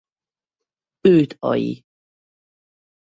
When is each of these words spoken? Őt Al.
Őt 1.01 1.35
Al. 1.39 1.83